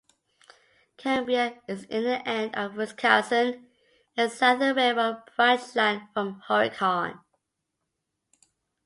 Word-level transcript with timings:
Cambria 0.97 1.61
is 1.67 1.83
in 1.83 2.05
the 2.05 2.27
end 2.27 2.55
of 2.55 2.73
a 2.73 2.75
Wisconsin 2.75 3.67
and 4.17 4.31
Southern 4.31 4.75
Railroad 4.75 5.21
branchline 5.37 6.11
from 6.11 6.41
Horicon. 6.49 7.19